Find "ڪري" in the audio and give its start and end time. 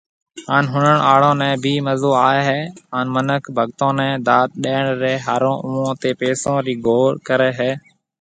7.27-7.49